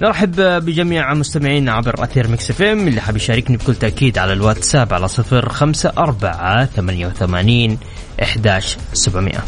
[0.00, 2.88] نرحب بجميع مستمعينا عبر أثير ميكس FM.
[2.88, 7.78] اللي حاب يشاركني بكل تأكيد على الواتساب على صفر خمسة أربعة ثمانية وثمانين
[8.22, 9.44] إحداش سبعمائة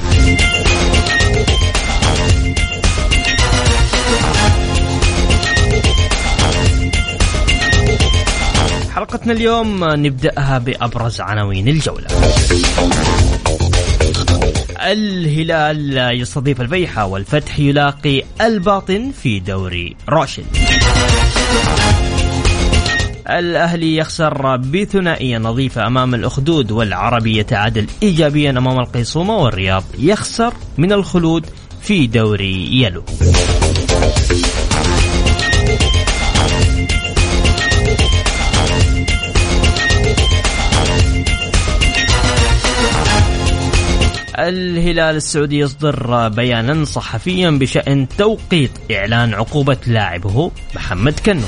[8.94, 12.06] حلقتنا اليوم نبدأها بأبرز عناوين الجولة.
[14.86, 20.42] الهلال يستضيف الفيحاء والفتح يلاقي الباطن في دوري روشن
[23.30, 31.46] الأهلي يخسر بثنائية نظيفة أمام الأخدود والعربي يتعادل إيجابيا أمام القيصومة والرياض يخسر من الخلود
[31.82, 33.02] في دوري يلو.
[44.38, 51.42] الهلال السعودي يصدر بيانا صحفيا بشأن توقيت إعلان عقوبة لاعبه محمد كنو.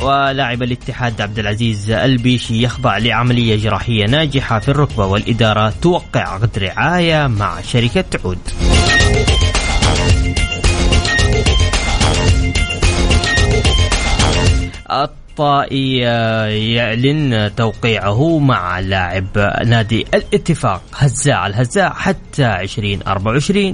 [0.00, 7.26] ولاعب الاتحاد عبد العزيز البيشي يخضع لعملية جراحية ناجحة في الركبة والإدارة توقع عقد رعاية
[7.26, 8.38] مع شركة عود.
[15.34, 15.98] الطائي
[16.74, 19.26] يعلن توقيعه مع لاعب
[19.66, 20.82] نادي الاتفاق.
[20.94, 23.72] هزاع الهزاع حتى 2024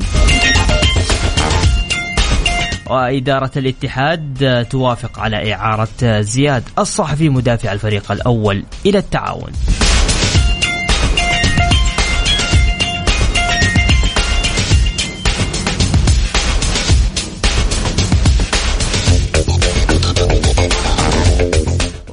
[2.87, 9.53] وإدارة الاتحاد توافق على إعارة زياد الصحفي مدافع الفريق الأول إلى التعاون.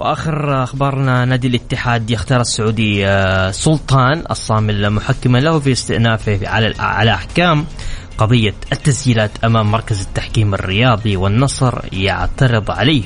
[0.07, 7.13] واخر أخبارنا نادي الاتحاد يختار السعودي آه، سلطان الصامل محكما له في استئنافه على على
[7.13, 7.65] أحكام
[8.17, 13.03] قضية التسجيلات أمام مركز التحكيم الرياضي والنصر يعترض عليه.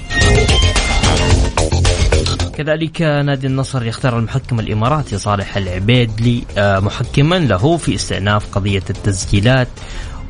[2.53, 9.68] كذلك نادي النصر يختار المحكم الإماراتي صالح العبيدلي آه، محكما له في استئناف قضية التسجيلات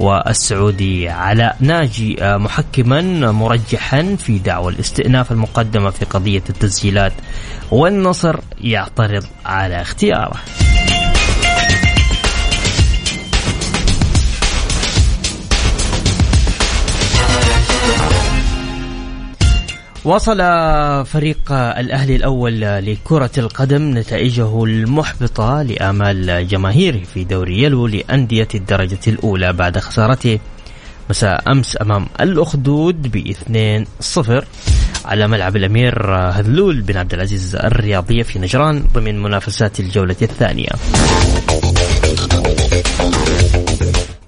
[0.02, 7.14] والسعودي علاء ناجي آه، محكما مرجحا في دعوى الاستئناف المقدمة في قضية التسجيلات
[7.72, 10.40] والنصر يعترض على اختياره.
[20.06, 20.38] وصل
[21.06, 29.54] فريق الأهلي الأول لكرة القدم نتائجه المحبطة لآمال جماهيره في دوري يلو لأندية الدرجة الأولى
[29.54, 30.40] بعد خسارته
[31.10, 33.34] مساء أمس أمام الأخدود ب
[34.04, 34.44] 2-0
[35.06, 40.70] على ملعب الأمير هذلول بن عبد العزيز الرياضية في نجران ضمن منافسات الجولة الثانية.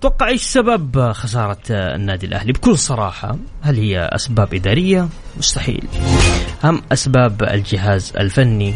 [0.04, 5.84] توقع إيش سبب خسارة النادي الأهلي؟ بكل صراحة هل هي أسباب إدارية؟ مستحيل.
[6.66, 8.76] أم أسباب الجهاز الفني؟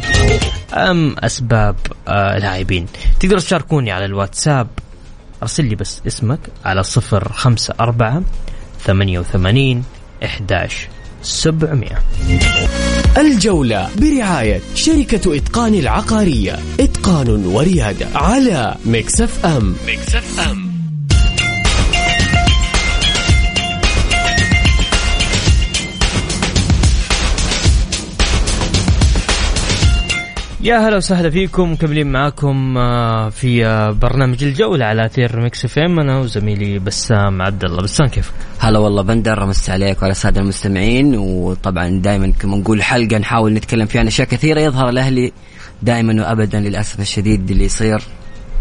[0.74, 1.76] أم أسباب
[2.08, 2.86] آه لاعبين
[3.20, 4.68] تقدروا تشاركوني على الواتساب؟
[5.42, 8.22] أرسل لي بس اسمك على صفر خمسة أربعة
[8.80, 9.84] ثمانية وثمانين
[10.26, 10.88] إحداش
[11.22, 12.02] سبعمية.
[13.18, 16.60] الجولة برعاية شركة إتقان العقارية.
[16.80, 19.76] إتقان وريادة على مكسف أم.
[19.88, 20.67] مكسف أم.
[30.62, 36.00] يا هلا وسهلا فيكم مكملين معاكم آه، في آه، برنامج الجولة على أثير ميكس FM.
[36.00, 41.16] أنا وزميلي بسام عبد الله بسام كيف؟ هلا والله بندر أمس عليك وعلى الساده المستمعين.
[41.18, 45.32] وطبعا دائما كما نقول حلقة نحاول نتكلم فيها عن أشياء كثيرة يظهر الاهلي
[45.82, 48.02] دائما وابدا للأسف الشديد اللي يصير.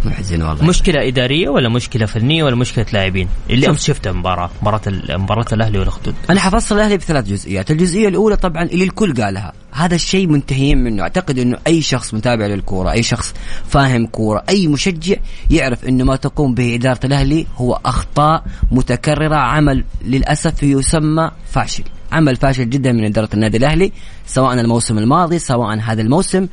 [0.06, 0.64] محزن والله.
[0.64, 4.80] مشكلة إدارية ولا مشكلة فنية ولا مشكلة لاعبين؟ اللي أمس شفتها مباراة مباراة
[5.10, 6.14] مباراة الأهلي والأخدود.
[6.30, 11.02] أنا حفصل الأهلي بثلاث جزئيات، الجزئية الأولى طبعا اللي الكل قالها، هذا الشيء منتهيين منه،
[11.02, 13.34] أعتقد إنه أي شخص متابع للكورة، أي شخص
[13.68, 15.16] فاهم كورة، أي مشجع
[15.50, 22.36] يعرف إنه ما تقوم به إدارة الأهلي هو أخطاء متكررة، عمل للأسف يسمى فاشل، عمل
[22.36, 23.92] فاشل جدا من إدارة النادي الأهلي،
[24.26, 26.46] سواء الموسم الماضي، سواء هذا الموسم،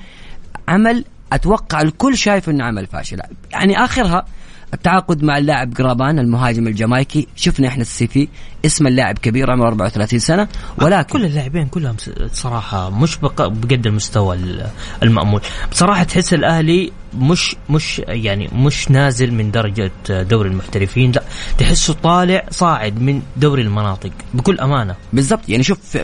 [0.67, 3.19] عمل أتوقع الكل شايف إنه عمل فاشل،
[3.51, 4.25] يعني آخرها
[4.73, 7.27] التعاقد مع اللاعب قرابان المهاجم الجامايكي.
[7.35, 8.27] شفنا إحنا السيفي
[8.65, 10.47] اسم اللاعب كبير عمره 34 سنة
[10.81, 11.95] ولكن كل اللاعبين كلهم
[12.33, 14.67] صراحة مش بق- بقد المستوى ال-
[15.03, 15.41] المأمول.
[15.71, 21.23] بصراحة تحس الأهلي مش مش يعني مش نازل من درجة دوري المحترفين لا
[21.57, 24.95] تحسه طالع صاعد من دوري المناطق بكل أمانة.
[25.13, 25.49] بالضبط.
[25.49, 25.97] يعني شوف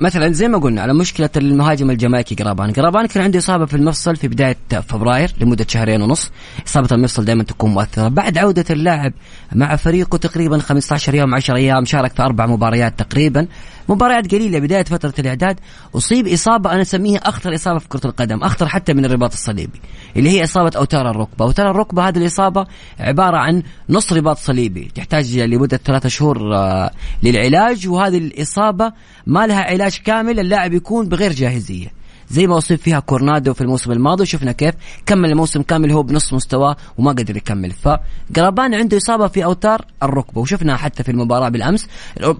[0.00, 2.72] مثلا زي ما قلنا على مشكلة المهاجم الجامايكي قرابان.
[2.72, 4.56] قرابان كان عنده إصابة في المفصل في بداية
[4.88, 6.30] فبراير لمدة شهرين ونص.
[6.66, 8.08] إصابة المفصل دائما تكون مؤثرة.
[8.08, 9.12] بعد عودة اللاعب
[9.52, 13.46] مع فريقه تقريبا 15 يوم 10 أيام شارك في أربع مباريات تقريبا.
[13.88, 15.60] مباريات قليلة بداية فترة الإعداد.
[15.96, 19.80] أصيب إصابة أنا أسميها أخطر إصابة في كرة القدم أخطر حتى من الرباط الصليبي
[20.16, 22.66] اللي هي إصابة اوتار الركبه اوتار الركبه هذه الإصابة
[23.00, 26.90] عبارة عن نص رباط صليبي تحتاج لمدة ثلاثة شهور آه،
[27.22, 28.92] للعلاج وهذه الإصابة
[29.26, 32.01] ما لها علاج كامل اللاعب يكون بغير جاهزية.
[32.32, 34.74] زي ما أصيب فيها كورنادو في الموسم الماضي وشفنا كيف
[35.06, 37.70] كمل الموسم كامل هو بنص مستواه وما قدر يكمل.
[37.70, 41.88] فقرابان عنده إصابة في أوتار الركبة وشفناها حتى في المباراة بالأمس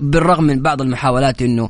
[0.00, 1.68] بالرغم من بعض المحاولات إنه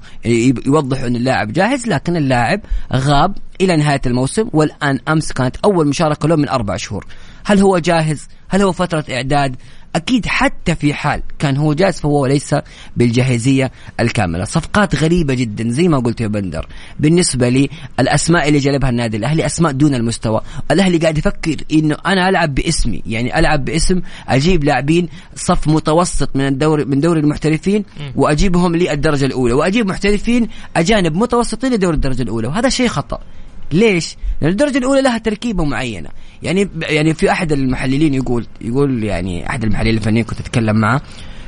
[0.66, 2.60] يوضحوا ان اللاعب جاهز لكن اللاعب
[2.92, 7.06] غاب إلى نهاية الموسم والآن أمس كانت أول مشاركة له من أربع شهور.
[7.44, 9.56] هل هو جاهز؟ هل هو فترة إعداد؟
[9.96, 12.54] أكيد حتى في حال كان هو جاهز فهو ليس
[12.96, 14.44] بالجاهزية الكاملة.
[14.44, 16.66] صفقات غريبة جدا زي ما قلت يا بندر.
[17.00, 17.68] بالنسبة لي
[18.00, 20.40] الأسماء اللي جلبها النادي الأهلي أسماء دون المستوى.
[20.70, 26.46] الأهلي قاعد يفكر إنه أنا ألعب باسمي يعني ألعب باسم أجيب لاعبين صف متوسط من
[26.46, 27.84] الدوري من دوري المحترفين
[28.16, 32.48] وأجيبهم للدرجة الأولى وأجيب محترفين أجانب متوسطين لدوري الدرجة الأولى.
[32.48, 33.18] وهذا شيء خطأ.
[33.72, 36.08] ليش؟ لأن الدرجة الأولى لها تركيبة معينة،
[36.42, 41.02] يعني يعني في أحد المحللين يقول يقول يعني أحد المحللين الفنيين كنت أتكلم معه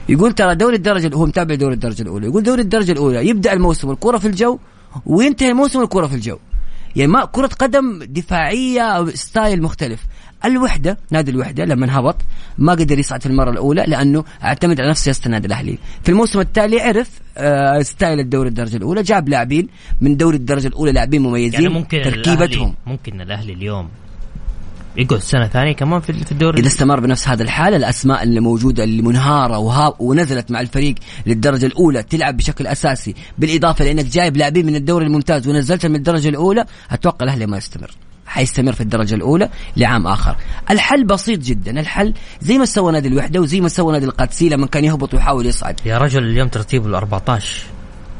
[0.08, 3.90] يقول ترى دوري الدرجة هو متابع دوري الدرجة الأولى، يقول دوري الدرجة الأولى يبدأ الموسم
[3.90, 4.58] الكرة في الجو
[5.06, 6.38] وينتهي الموسم الكرة في الجو.
[6.96, 10.06] يعني ما كرة قدم دفاعية أو ستايل مختلف.
[10.44, 12.16] الوحدة نادي الوحدة لما هبط
[12.58, 15.78] ما قدر يصعد في المرة الأولى لأنه اعتمد على نفس سياسة النادي الأهلي.
[16.02, 19.68] في الموسم التالي عرف آه ستايل الدوري الدرجة الأولى، جاب لاعبين
[20.00, 23.88] من دوري الدرجة الأولى لاعبين مميزين يعني ممكن تركيبتهم الأهلي ممكن الأهلي اليوم
[24.96, 26.60] يقعد سنة ثانية كمان في في الدوري.
[26.60, 30.94] إذا استمر بنفس هذا الحال الأسماء اللي موجودة اللي منهارة وها ونزلت مع الفريق
[31.26, 36.28] للدرجة الأولى تلعب بشكل أساسي بالإضافة لأنك جايب لاعبين من الدوري الممتاز ونزلتهم من الدرجة
[36.28, 37.90] الأولى أتوقع الأهلي ما يستمر.
[38.26, 40.36] حيستمر في الدرجة الأولى لعام آخر.
[40.70, 41.80] الحل بسيط جدا.
[41.80, 45.46] الحل زي ما سوى نادي الوحدة وزي ما سوى نادي القادسية لما كان يهبط ويحاول
[45.46, 45.80] يصعد.
[45.86, 47.73] يا رجل اليوم ترتيبه ال 14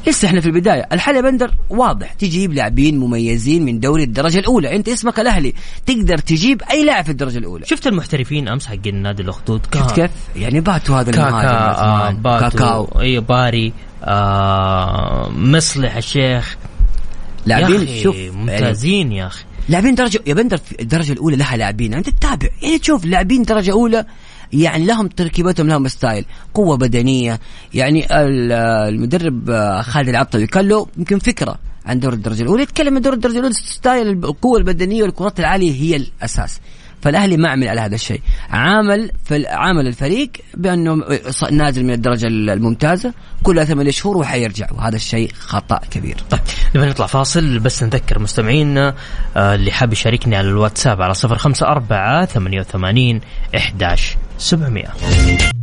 [0.07, 4.75] لسه إحنا في البداية، الحل يا بندر واضح، تجيب لاعبين مميزين من دوري الدرجة الأولى،
[4.75, 5.53] أنت اسمك الأهلي،
[5.85, 7.65] تقدر تجيب أي لاعب في الدرجة الأولى.
[7.65, 12.11] شفت المحترفين أمس حق النادي الاخدود شفت كيف؟ يعني باتوا هذا كاكا آه.
[12.11, 13.01] باتو كاكاو.
[13.01, 13.73] إي باري
[14.03, 16.57] آه مصلح الشيخ.
[17.45, 19.43] لاعبين شوف يعني ممتازين يا أخي.
[19.69, 21.93] لاعبين درجه يا بندر الدرجه الأولى لها لاعبين.
[21.93, 22.49] أنت تتابع.
[22.61, 24.05] يعني تشوف لاعبين درجة أولى
[24.53, 27.39] يعني لهم تركيبتهم لهم style قوة بدنية.
[27.73, 28.51] يعني ال-
[28.93, 32.63] المدرب آه، خالد العطوي كان له يمكن فكرة عن دوري الدرجة الأولى.
[32.63, 36.59] يتكلم عن دوري الدرجة الأولى style القوة البدنية والكرات العالية هي الأساس.
[37.01, 38.21] فالأهلي ما عمل على هذا الشيء.
[38.49, 40.95] عامل في عامل الفريق بأنه
[41.51, 43.13] نازل من الدرجة الممتازة.
[43.43, 46.15] كلها ثمانية شهور وحيرجع وهذا الشيء خطأ كبير.
[46.29, 46.41] طيب
[46.75, 48.95] نبغى نطلع فاصل بس نذكر مستمعينا
[49.37, 52.29] آه، اللي حاب يشاركني على الواتساب على صفر خمسة أربعة
[54.39, 55.55] ثمانية وثمانين إحداش سبعمية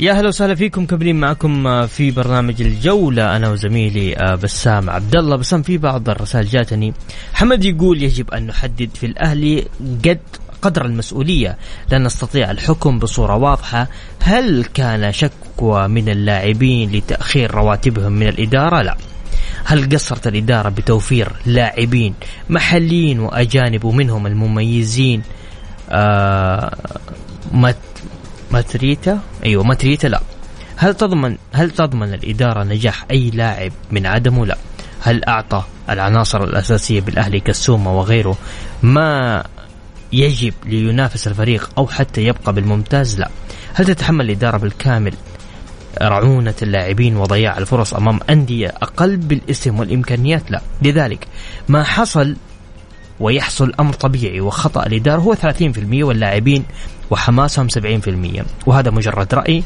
[0.00, 5.16] يا هلا وسهلا فيكم كملين معكم آه، في برنامج الجولة أنا وزميلي آه، بسام عبد
[5.16, 6.94] الله بسام في بعض الرسائل جاتني.
[7.34, 9.64] حمد يقول يجب أن نحدد في الأهلي
[10.04, 10.18] قد
[10.62, 11.56] قدر المسؤولية
[11.90, 13.88] لا نستطيع الحكم بصورة واضحة.
[14.22, 18.96] هل كان شكوى من اللاعبين لتأخير رواتبهم من الإدارة؟ لا.
[19.68, 22.14] هل قصرت الإدارة بتوفير لاعبين
[22.50, 25.22] محليين وأجانب ومنهم المميزين؟
[25.90, 26.76] آه
[27.52, 27.76] مات
[28.50, 30.20] ماتريتا؟ أيوه ماتريتا لا.
[30.76, 34.58] هل تضمن هل تضمن الإدارة نجاح أي لاعب من عدمه؟ لا.
[35.00, 38.36] هل أعطى العناصر الأساسية بالأهلي كالسومه وغيره
[38.82, 39.44] ما
[40.12, 43.30] يجب لينافس الفريق أو حتى يبقى بالممتاز؟ لا.
[43.74, 45.14] هل تتحمل الإدارة بالكامل
[46.02, 50.60] رعونة اللاعبين وضياع الفرص أمام أندية أقل بالاسم والإمكانيات لا.
[50.82, 51.26] لذلك
[51.68, 52.36] ما حصل
[53.20, 56.64] ويحصل أمر طبيعي وخطأ الإدارة هو 30% واللاعبين
[57.10, 59.62] وحماسهم 70% وهذا مجرد رأي.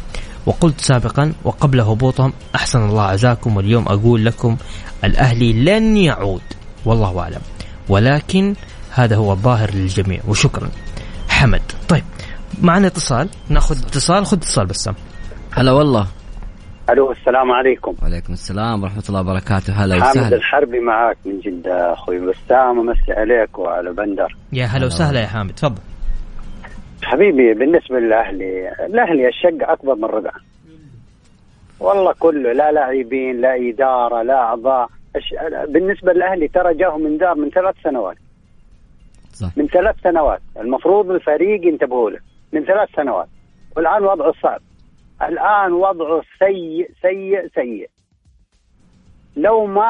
[0.47, 4.57] وقلت سابقا وقبل هبوطهم أحسن الله عزاكم واليوم أقول لكم
[5.05, 6.43] الأهلي لن يعود.
[6.85, 7.41] والله أعلم.
[7.89, 8.55] ولكن
[8.91, 10.21] هذا هو الظاهر للجميع.
[10.29, 10.69] وشكرا.
[11.29, 11.63] حمد.
[11.89, 12.05] طيب
[12.63, 13.29] معنا اتصال.
[13.49, 14.27] ناخذ اتصال.
[14.27, 14.95] خذ اتصال بسام
[15.51, 16.07] هلا والله.
[16.91, 17.95] ألو السلام عليكم.
[18.03, 19.73] وعليكم السلام ورحمة الله وبركاته.
[19.73, 24.37] هلا حامد وسهلا الحربي معاك من جدة أخوي بسام ومسي عليك وعلى بندر.
[24.53, 25.81] يا هلا وسهلا يا حامد تفضل.
[27.03, 30.31] حبيبي بالنسبة للأهلي الأهلي الشق أكبر من ربع
[31.81, 34.89] والله كله لا لاعبين لا إدارة لا أعضاء.
[35.69, 38.17] بالنسبة للأهلي ترى جاهم انذار من ثلاث سنوات.
[39.33, 39.59] صح.
[39.59, 40.41] من ثلاث سنوات.
[40.61, 42.19] المفروض الفريق ينتبهوا له.
[42.53, 43.29] من ثلاث سنوات.
[43.77, 44.61] والآن وضعه صعب.
[45.29, 47.89] الآن وضعه سيء سيء سيء.
[49.37, 49.89] لو ما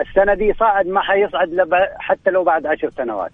[0.00, 3.30] السنة دي صعد ما حيصعد لب- حتى لو بعد عشر سنوات.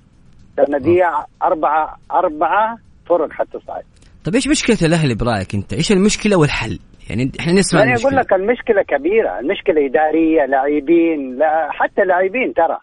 [0.58, 1.00] السنة دي
[1.42, 2.76] أربعة أربعة
[3.06, 3.82] فرق حتى تصعد
[4.24, 6.78] طيب إيش مشكلة الأهلي برأيك أنت؟ إيش المشكلة والحل؟
[7.10, 12.78] يعني إحنا نسمع أنا أقول لك المشكلة كبيرة المشكلة إدارية لاعبين لا حتى لاعبين ترى.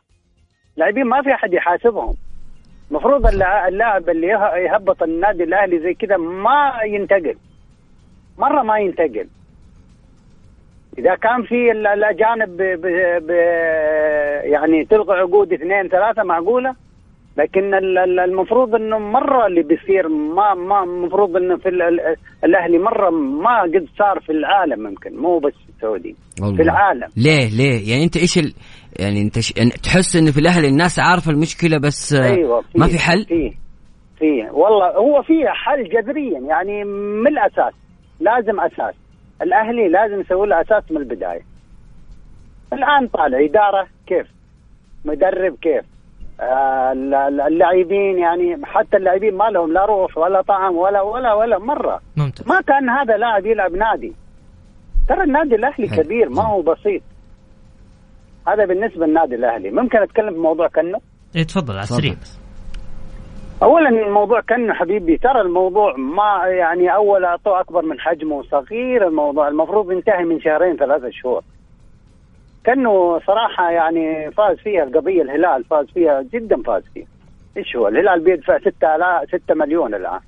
[0.77, 2.15] لاعبين ما في أحد يحاسبهم.
[2.91, 7.36] المفروض اللاع- اللاعب اللي يه- يهبط النادي الأهلي زي كذا ما ينتقل.
[8.38, 9.27] مرة ما ينتقل
[10.98, 12.86] إذا كان في ال- الأجانب ب ب
[13.27, 13.29] ب
[14.53, 16.75] يعني تلغى عقود اثنين ثلاثة معقولة
[17.38, 22.15] لكن ال- ال- المفروض إنه مرة اللي بيصير ما ما المفروض إنه في ال- ال-
[22.44, 26.13] الأهلي مرة ما قد صار في العالم ممكن مو بس في السعوديه.
[26.56, 28.53] في العالم ليه ليه؟ يعني أنت إيش ال...
[29.00, 29.53] يعني أنت ش...
[29.58, 33.51] يعني تحس إنه في الأهلي الناس عارفة المشكلة بس آه، أيوه ما في حل؟ فيه
[34.20, 36.84] فيه والله هو فيه حل جذريا يعني
[37.22, 37.74] من الأساس
[38.19, 38.95] لازم أساس.
[39.41, 41.41] الأهلي لازم يسوي له أساس من البداية.
[42.74, 44.27] الآن طالع إدارة كيف؟
[45.05, 45.86] مدرب كيف؟
[46.41, 51.33] آه ال- ال- اللاعبين يعني حتى اللاعبين ما لهم لا روح ولا طعم ولا ولا
[51.33, 52.01] ولا مرة.
[52.17, 52.47] ممتاز.
[52.47, 54.13] ما كان هذا لاعب يلعب نادي.
[55.09, 55.88] ترى النادي الأهلي.
[55.88, 57.01] كبير ما هو بسيط.
[58.47, 59.71] هذا بالنسبة للنادي الأهلي.
[59.71, 61.00] ممكن أتكلم في موضوع كنه
[61.36, 62.13] إيه تفضل على السريع
[63.63, 69.47] اولا الموضوع كان حبيبي ترى الموضوع ما يعني أول أعطوه أكبر من حجمه صغير الموضوع
[69.47, 71.41] المفروض ينتهي من شهرين ثلاثة شهور.
[72.63, 77.07] كأنه صراحة يعني فاز فيها القضية الهلال فاز فيها جدا فاز فيها.
[77.57, 78.69] إيش هو؟ الهلال بيدفع 6
[79.39, 80.19] 6 مليون الآن.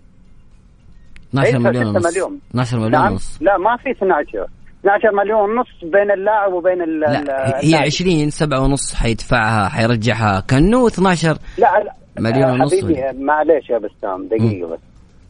[1.30, 2.08] 12 هيدفع مليون 6 ونص.
[2.08, 2.40] مليون.
[2.50, 3.12] 12 مليون نعم.
[3.12, 3.42] ونص.
[3.42, 4.48] لا ما في 12
[4.80, 7.86] 12 مليون ونص بين اللاعب وبين ال لا هي اللاعب.
[7.86, 10.44] 20 7 ونص حيدفعها حيرجعها.
[10.50, 11.99] كنو و12 لا لا.
[12.20, 14.80] مليون ونص حبيبي معليش يا بسام دقيقة بس.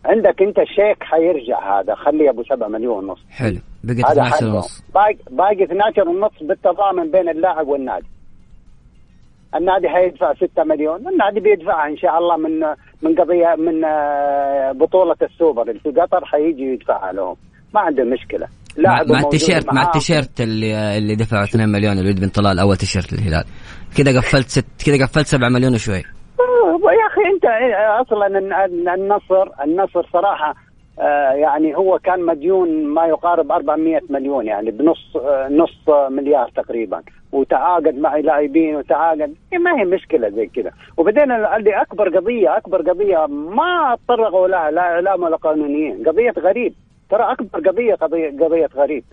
[0.06, 3.20] عندك انت الشيك حيرجع هذا خليه ابو 7 مليون ونص.
[3.30, 3.58] حلو.
[3.90, 4.48] هذا 12 حقه.
[4.56, 4.84] ونص.
[4.94, 8.08] باقي باقي 12 ونص بالتضامن بين اللاعب والنادي.
[9.56, 12.60] النادي حيدفع 6 مليون النادي بيدفعها إن شاء الله من
[13.02, 15.62] من قضيه من آه، بطولة السوبر.
[15.62, 17.36] اللي في قطر حيجي يدفعها لهم.
[17.74, 18.48] ما عنده مشكلة.
[18.78, 19.84] مع, لاعب مع التيشيرت مع.
[19.84, 23.44] التيشيرت اللي اللي دفعوا 2 مليون الوليد بن طلال أول تيشيرت للهلال.
[23.98, 26.04] كذا قفلت ست كذا قفلت 7 مليون وشوي
[26.40, 27.39] آه، يا أخي انت
[28.02, 30.56] أصلا الن- النصر النصر صراحة
[31.00, 37.02] آه، يعني هو كان مديون ما يقارب 400 مليون يعني بنص آه، نص مليار تقريبا.
[37.32, 42.82] وتعاقد مع لاعبين وتعاقد إيه ما هي مشكلة زي كذا وبعدين اللي أكبر قضية أكبر
[42.92, 46.74] قضية ما تطرقوا لها لا اعلام ولا قانونيين قضية غريب.
[47.10, 49.04] ترى أكبر قضية قضية قضية غريب؟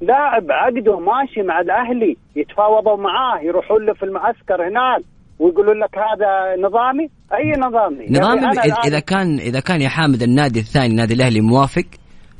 [0.00, 5.00] لاعب عقده ماشي مع الأهلي يتفاوضوا معاه يروحون له في المعسكر هناك.
[5.38, 9.80] ويقولوا لك هذا نظامي؟ أي نظامي؟ يا نظام أخي أنا اذا إذا كان إذا كان
[9.82, 11.84] يا حامد النادي الثاني النادي الأهلي موافق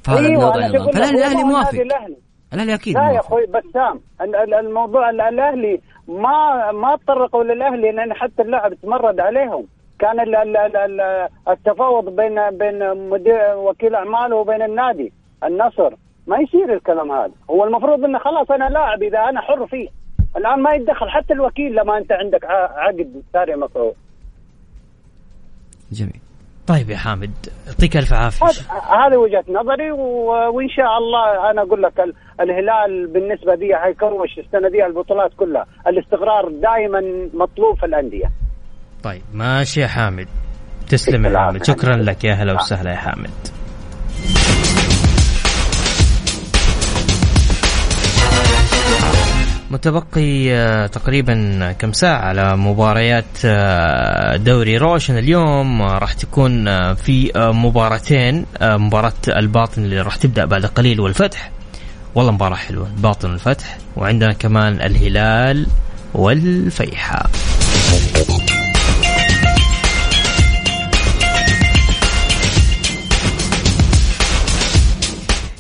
[0.04, 0.72] فهذا أيوه الموضوع أنا نظام.
[0.82, 1.80] بقول لك فالاهلي الأهلي موافق.
[1.80, 2.16] الأهلي.
[2.54, 3.26] الأهلي أكيد لا يا موافق.
[3.26, 9.20] أخوي بسام ال- ال- الموضوع ال- الأهلي ما ما تطرقوا للأهلي لأن حتى اللاعب تمرد
[9.20, 9.66] عليهم.
[9.98, 15.12] كان ال- ال- ال- ال- التفاوض بين بين مدير وكيل اعماله وبين النادي
[15.44, 15.94] النصر.
[16.26, 17.32] ما يصير الكلام هذا.
[17.50, 19.88] هو المفروض إنه خلاص أنا لاعب إذا أنا حر فيه.
[20.36, 23.94] الآن ما يتدخل حتى الوكيل لما أنت عندك ع- عقد ساري مفروض
[25.92, 26.20] جميل.
[26.66, 27.30] طيب يا حامد
[27.66, 28.46] يعطيك ألف عافية.
[28.46, 33.76] هذا- هذه وجهة نظري و- وإن شاء الله أنا أقول لك ال- الهلال بالنسبة دي
[33.76, 35.66] حيكروش السنة دي البطولات كلها.
[35.86, 38.30] الاستقرار دائما مطلوب في الأندية.
[39.02, 40.28] طيب ماشي يا حامد.
[40.88, 41.38] تسلم يا.
[41.38, 41.64] حامد.
[41.64, 42.24] شكرا لك.
[42.24, 43.30] يا هلا وسهلا يا حامد.
[49.70, 55.82] متبقي آه، تقريبا كم ساعة على مباريات آه، دوري روشن اليوم.
[55.82, 61.50] آه، راح تكون في مباراتين مباراة الباطن اللي راح تبدأ بعد قليل والفتح.
[62.14, 65.66] والله مباراة حلوة الباطن والفتح وعندنا كمان الهلال
[66.14, 67.30] والفيحاء.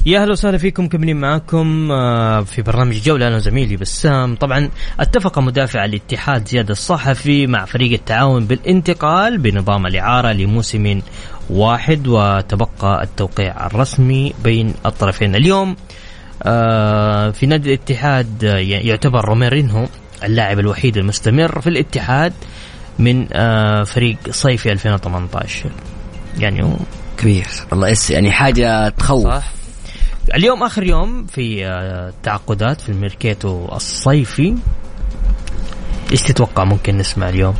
[0.06, 3.28] يا أهلا وسهلا فيكم كملين معاكم آه، في برنامج جولة.
[3.28, 4.34] أنا وزميلي بسام.
[4.36, 4.70] طبعا
[5.00, 11.00] اتفق مدافع الاتحاد زياد الصحفي مع فريق التعاون بالانتقال بنظام الإعارة لموسم
[11.50, 15.34] واحد وتبقى التوقيع الرسمي بين الطرفين.
[15.36, 15.76] اليوم
[16.42, 19.86] آه، في نادي الاتحاد آه، يعتبر روميرينهو
[20.24, 22.32] اللاعب الوحيد المستمر في الاتحاد
[22.98, 23.26] من
[23.84, 25.70] فريق صيفي 2018
[26.38, 26.76] يعني
[27.18, 27.46] كبير.
[27.70, 29.26] والله اس يعني حاجة تخوف.
[29.26, 29.63] صح.
[30.34, 34.54] اليوم آخر يوم في آه، التعاقدات في الميركاتو الصيفي
[36.12, 37.54] إيش تتوقع ممكن نسمع اليوم؟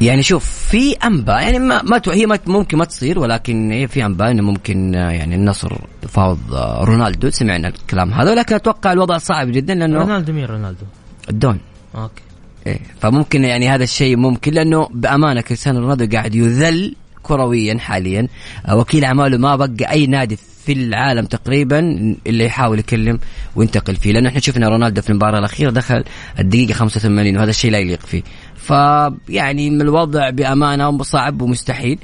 [0.00, 4.06] يعني شوف في أنباء يعني ما, ما هي ما ممكن ما تصير ولكن هي في
[4.06, 5.72] أنباء إنه ممكن آه، يعني النصر
[6.04, 10.84] يفاوض آه، رونالدو سمعنا الكلام هذا ولكن أتوقع الوضع صعب جدا لأنه رونالدو مين رونالدو؟
[11.30, 11.60] الدون
[11.94, 12.22] okay
[12.66, 16.94] إيه فممكن يعني هذا الشيء ممكن لأنه بأمانة كريستيانو رونالدو قاعد يذل
[17.28, 18.28] كرويا حاليا.
[18.66, 21.78] آه، وكيل أعماله ما بقى أي نادي في العالم تقريبا
[22.26, 23.18] اللي يحاول يكلم
[23.56, 24.12] وينتقل فيه.
[24.12, 26.04] لأنه إحنا شفنا رونالدو في المباراة الأخيرة دخل
[26.38, 28.22] الدقيقة 85 وهذا الشيء لا يليق فيه.
[28.56, 31.98] فيعني الوضع بأمانة صعب ومستحيل.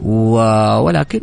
[0.00, 0.36] و...
[0.78, 1.20] ولكن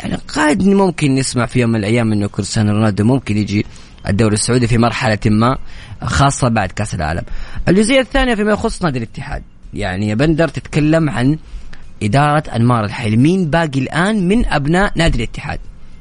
[0.00, 3.66] يعني قد ممكن نسمع في يوم من الأيام إنه كريستيانو رونالدو ممكن يجي
[4.08, 5.58] الدوري السعودي في مرحلة ما
[6.02, 7.22] خاصة بعد كأس العالم.
[7.68, 9.42] الجزئية الثانية فيما يخص نادي الاتحاد.
[9.74, 11.38] يعني يا بندر تتكلم عن
[12.02, 15.58] إدارة انمار الحيل مين باقي الآن من أبناء نادي الاتحاد؟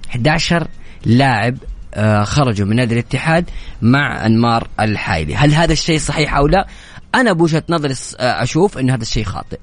[0.10, 0.68] 11
[1.06, 1.58] لاعب
[1.94, 3.50] آه، خرجوا من نادي الاتحاد
[3.82, 6.68] مع انمار الحايلي هل هذا الشيء صحيح أو لا؟
[7.16, 9.60] أنا بوجهة نظري آه، أشوف إن هذا الشيء خاطئ.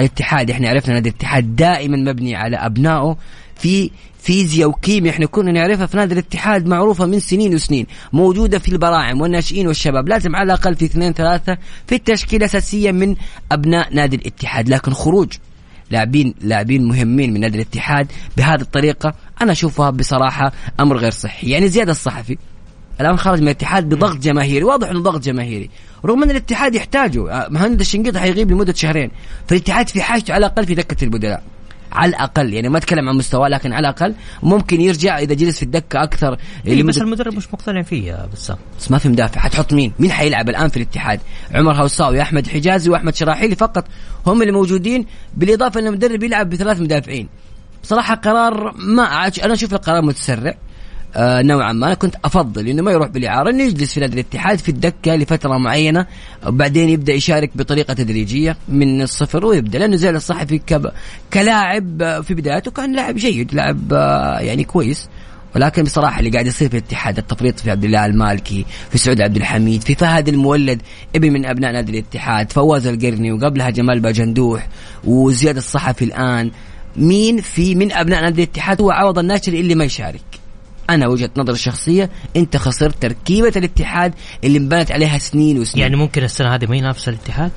[0.00, 3.16] الاتحاد إحنا عرفنا نادي الاتحاد دائما مبني على أبنائه.
[3.56, 3.90] في
[4.22, 7.86] فيزياء وكيمياء إحنا كنا نعرفها في نادي الاتحاد معروفة من سنين وسنين.
[8.12, 10.08] موجودة في البراعم والناشئين والشباب.
[10.08, 13.16] لازم على الأقل في اثنين ثلاثة في التشكيلة أساسية من
[13.52, 14.68] أبناء نادي الاتحاد.
[14.68, 15.32] لكن خروج
[15.90, 21.50] لاعبين لاعبين مهمين من نادي الاتحاد بهذه الطريقة أنا أشوفها بصراحة أمر غير صحي.
[21.50, 22.38] يعني زياد الصحفي
[23.00, 25.70] الآن خرج من الاتحاد بضغط جماهيري واضح إنه ضغط جماهيري.
[26.04, 29.10] رغم أن الاتحاد يحتاجه آه، مهند الشنقيطي حيغيب لمدة شهرين
[29.46, 31.42] فالاتحاد في حاجته على الأقل في دكة البدلاء.
[31.92, 35.62] على الأقل يعني ما أتكلم عن مستواه لكن على الأقل ممكن يرجع إذا جلس في
[35.62, 39.72] الدكة أكثر إيه بس المدرب مش مقتنع فيه يا بسام بس ما في مدافع حتحط
[39.72, 41.20] مين؟ مين حيلعب الآن في الاتحاد؟
[41.54, 43.84] عمر هوساوي، أحمد حجازي وأحمد شراحيلي فقط
[44.26, 47.28] هم اللي موجودين بالإضافة ان المدرب يلعب بثلاث مدافعين.
[47.82, 49.02] بصراحه قرار ما.
[49.44, 50.54] أنا أشوف القرار متسرع
[51.16, 51.94] آه نوعا ما.
[51.94, 56.06] كنت أفضل إنه ما يروح بالإعارة إنه يجلس في نادي الاتحاد في الدكة لفترة معينة
[56.46, 59.78] وبعدين يبدأ يشارك بطريقة تدريجية من الصفر ويبدأ.
[59.78, 60.60] لأنه زي الصحفي.
[61.32, 65.08] كلاعب آه، في بدايته كان لاعب جيد لاعب آه، يعني كويس.
[65.56, 69.36] ولكن بصراحة اللي قاعد يصير في الاتحاد التفريط في عبد الله المالكي في سعود عبد
[69.36, 70.82] الحميد في فهد المولد
[71.16, 74.68] ابن من أبناء نادي الاتحاد فواز القرني وقبلها جمال باجندوح
[75.04, 76.50] وزياد الصحفي الآن.
[76.96, 80.39] مين في من أبناء نادي الاتحاد هو عوض الناشري اللي ما يشارك؟
[80.94, 85.82] أنا وجهة نظري الشخصيه أنت خسرت تركيبة الاتحاد اللي انبنت عليها سنين وسنين.
[85.82, 87.50] يعني ممكن السنة هذه ما ينافس الاتحاد؟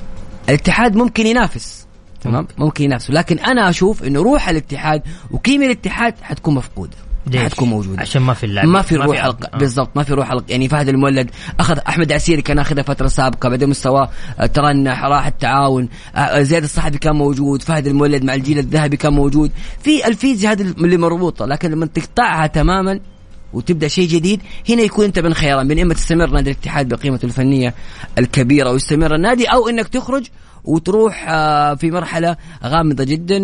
[0.50, 1.86] الاتحاد ممكن ينافس.
[2.22, 2.84] تمام؟ ممكن.
[2.84, 3.10] ينافس.
[3.12, 6.98] لكن أنا أشوف إنه روح الاتحاد وكيمياء الاتحاد حتكون مفقودة.
[7.28, 8.02] ليش؟ حتكون موجودة.
[8.02, 9.18] عشان ما في اللاعب ما في روح.
[9.18, 9.58] حلقه آه.
[9.58, 13.50] بالضبط ما في روح حلقه يعني فهد المولد اخذ أحمد عسيري كان اخذها فترة سابقة
[13.50, 15.90] بعدين مستواه آه، ترنح راح التعاون.
[16.16, 19.52] آه، زياد الصحفي كان موجود فهد المولد مع الجيل الذهبي كان موجود.
[19.84, 23.00] في الفيزياء هذه اللي مربوطة لكن لما تقطعها تماما
[23.54, 27.74] وتبدأ شيء جديد هنا يكون أنت بين خيارين بين إما تستمر نادي الاتحاد بقيمته الفنية
[28.18, 30.28] الكبيرة ويستمر النادي أو إنك تخرج
[30.64, 32.36] وتروح آه، في مرحلة
[32.66, 33.38] غامضة جدا.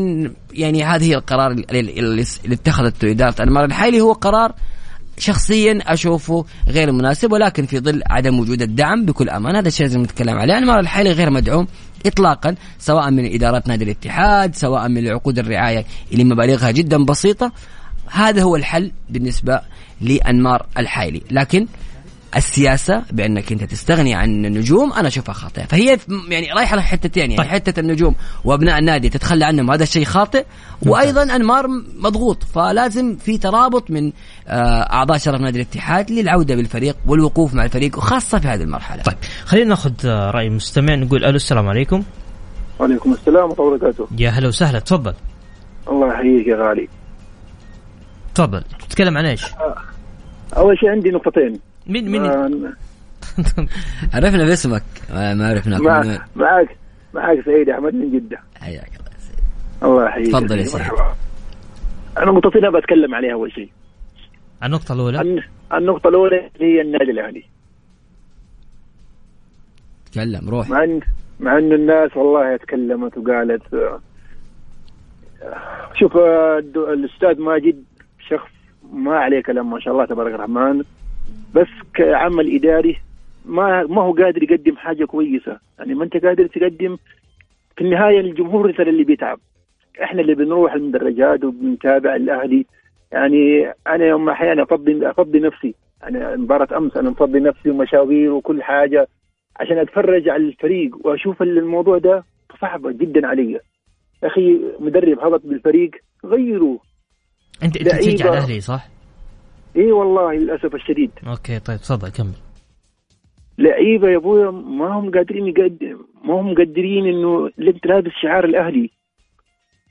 [0.54, 4.54] يعني هذه هي القرار اللي, اتخذته إدارة أنمار الحالي هو قرار
[5.17, 10.02] شخصيا أشوفه غير مناسب ولكن في ظل عدم وجود الدعم بكل أمان هذا الشيء لازم
[10.02, 10.58] نتكلم عليه.
[10.58, 11.67] أنمار الحالي غير مدعوم
[12.06, 17.52] اطلاقا سواء من ادارات نادي الاتحاد سواء من عقود الرعاية اللي مبالغها جدا بسيطة.
[18.12, 19.62] هذا هو الحل بالنسبة
[20.01, 21.67] لانمار الحايلي لكن
[22.35, 25.63] السياسة بأنك أنت تستغني عن النجوم أنا أشوفها خاطئة.
[25.63, 25.97] فهي
[26.29, 27.47] يعني رايحة لحتتين يعني طيب.
[27.47, 30.45] حتة النجوم وأبناء النادي تتخلى عنهم هذا الشيء خاطئ.
[30.81, 31.67] وأيضا أنمار
[31.99, 34.12] مضغوط فلازم في ترابط من
[34.47, 39.03] آه، أعضاء شرف نادي الاتحاد للعودة بالفريق والوقوف مع الفريق وخاصة في هذه المرحلة.
[39.03, 42.03] طيب خلينا ناخذ آه، رأي المستمع نقول ألو السلام عليكم.
[42.79, 44.07] وعليكم السلام ورحمة الله وبركاته.
[44.17, 45.13] يا هلا وسهلا تفضل.
[45.89, 46.98] الله يحييك يا غالي.
[48.39, 49.45] تفضل تتكلم عن إيش؟
[50.58, 52.73] أول شيء عندي نقطتين مين مين آه،
[54.13, 56.19] عرفنا باسمك ما ما عرفناك من مع وين.
[56.36, 56.78] معك
[57.13, 59.41] معك سعيد أحمد من جدة حياك الله يا سيدي.
[59.84, 60.84] الله يحييك تفضل يا سيدي.
[60.84, 61.15] مرحبا.
[62.17, 63.69] أنا نقطتين أبغى أتكلم عليها أول شيء
[64.63, 67.43] النقطة الأولى الن- النقطة الأولى هي النادي الأهلي
[70.12, 70.99] تكلم روح مع ان
[71.39, 73.99] مع إن الناس والله تكلمت وقالت آه،
[75.99, 76.60] شوف آه،
[76.93, 77.84] الأستاذ ماجد
[78.30, 78.50] شخص
[78.94, 80.84] ما عليه كلام ما شاء الله تبارك الرحمن.
[81.56, 82.98] بس كعمل إداري
[83.46, 85.60] ما ما هو قادر يقدم حاجة كويسة.
[85.80, 86.98] يعني ما أنت قادر تقدم
[87.76, 89.39] في النهاية الجمهور مثل اللي بيتعب.
[90.04, 92.65] إحنا اللي بنروح المدرجات وبنتابع الأهلي.
[93.12, 95.76] يعني أنا يوم أحيانا أفضي أفضي نفسي.
[96.02, 99.08] يعني مباراة أمس أنا مفضي نفسي ومشاوير وكل حاجة
[99.60, 102.24] عشان أتفرج على الفريق وأشوف الموضوع ده
[102.62, 103.52] صعبه جدا علي.
[103.52, 105.92] يا أخي مدرب هبط بالفريق
[106.26, 106.80] غيره.
[107.63, 108.15] أنت لعيبة.
[108.15, 108.88] تشجع الأهلي صح؟
[109.76, 111.12] إي والله للأسف الشديد.
[111.28, 112.34] أوكي طيب تفضل كمل.
[113.58, 118.89] لعيبة يا أبويا ما هم قادرين يقدم ما هم مقدرين إنه انت لابس شعار الأهلي.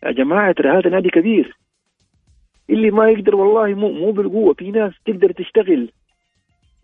[0.05, 1.57] يا جماعة ترى هذا نادي كبير.
[2.71, 4.55] اللي ما يقدر والله مو مو بالقوة.
[4.55, 5.93] في ناس تقدر تشتغل.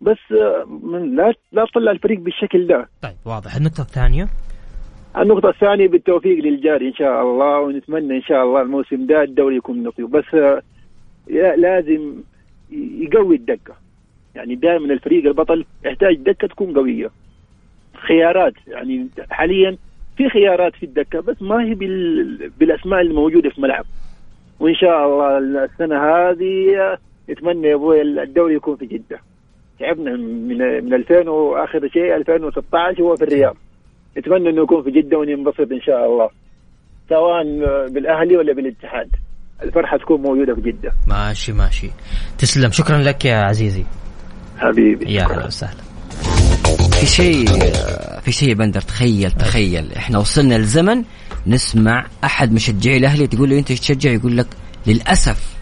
[0.01, 0.17] بس
[0.83, 2.89] من لا لا تطلع الفريق بالشكل ده.
[3.01, 3.55] طيب واضح.
[3.55, 4.27] النقطة الثانية؟
[5.17, 9.83] النقطة الثانية بالتوفيق للجاري إن شاء الله ونتمنى إن شاء الله الموسم ده الدوري يكون
[9.83, 10.25] نصيب بس
[11.27, 12.15] لازم
[12.71, 13.75] يقوي الدكة
[14.35, 17.09] يعني دائما الفريق البطل يحتاج دكة تكون قوية.
[18.07, 19.77] خيارات يعني حاليا
[20.17, 22.51] في خيارات في الدكة بس ما هي بال...
[22.59, 23.85] بالأسماء الموجودة في الملعب.
[24.59, 26.97] وإن شاء الله السنة هذه
[27.29, 29.19] نتمنى يا أبوي الدوري يكون في جدة.
[29.79, 33.57] تعبنا من من 2000 وآخر شيء 2016 هو في الرياض.
[34.17, 36.29] نتمنى إنه يكون في جدة وننبسط إن شاء الله.
[37.09, 37.43] سواء
[37.87, 39.09] بالأهلي ولا بالاتحاد.
[39.63, 40.93] الفرحة تكون موجودة في جدة.
[41.07, 41.89] ماشي ماشي.
[42.37, 42.71] تسلم.
[42.71, 43.85] شكرا لك يا عزيزي.
[44.57, 45.13] حبيبي.
[45.13, 45.25] يا.
[45.25, 45.81] هلا وسهلا.
[46.91, 47.45] في شيء
[48.21, 49.93] في شيء يا بندر تخيل تخيل.
[49.93, 51.03] إحنا وصلنا لزمن
[51.47, 54.47] نسمع أحد مشجعي الأهلي تقول له أنت تشجع؟ يقول لك
[54.87, 55.54] للأسف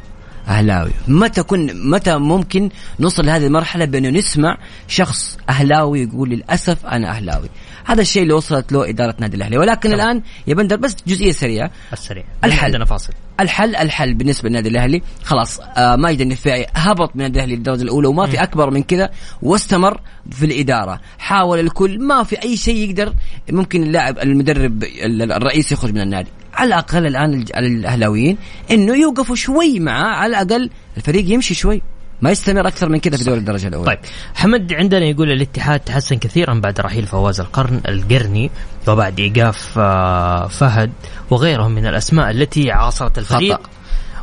[0.48, 0.92] أهلاوي.
[1.08, 7.50] متى كن متى ممكن نوصل لهذه المرحلة بانه نسمع شخص أهلاوي يقول للأسف أنا أهلاوي؟
[7.86, 9.58] هذا الشيء اللي وصلت له إدارة نادي الأهلي.
[9.58, 9.96] ولكن طبعا.
[9.96, 11.72] الآن يا بندر بس جزئية سريعة.
[11.94, 12.24] السريع.
[12.44, 12.66] الحل.
[12.66, 13.14] عندنا فاصل.
[13.40, 15.02] الحل الحل بالنسبة للنادي الأهلي.
[15.24, 19.10] خلاص آه ماجد النفاعي هبط من النادي الأهلي للدرجة الأولى وما في أكبر من كذا
[19.42, 20.02] واستمر
[20.32, 21.00] في الإدارة.
[21.18, 23.14] حاول الكل ما في أي شيء يقدر
[23.52, 26.30] ممكن اللاعب المدرب ال- الرئيس يخرج من النادي.
[26.54, 28.38] على الأقل الآن الأهلاويين
[28.72, 31.82] إنه يوقفوا شوي معاه على الأقل الفريق يمشي شوي
[32.22, 34.00] ما يستمر أكثر من كذا في دوري الدرجة الأولى طيب
[34.36, 38.52] حمد عندنا يقول الاتحاد تحسن كثيرا بعد رحيل فواز القرن القرني
[38.88, 40.92] وبعد إيقاف آه، فهد
[41.30, 43.70] وغيرهم من الأسماء التي عاصرت الفريق خطأ.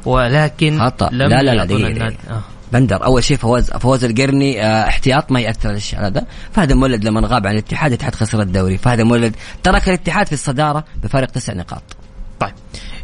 [0.05, 1.09] ولكن خطأ.
[1.13, 2.07] لم لا، لا، لا، دقيقة،.
[2.07, 2.43] آه.
[2.73, 7.21] بندر أول شيء فواز فواز القرني آه، احتياط ما يأثر الشيء هذا فهذا مولد لما
[7.25, 11.83] غاب عن الاتحاد الاتحاد خسر الدوري فهذا مولد ترك الاتحاد في الصدارة بفارق تسع نقاط